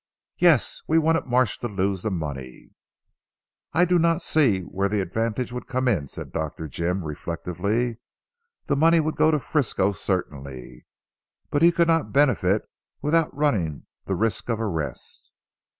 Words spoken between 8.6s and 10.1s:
"the money would go to Frisco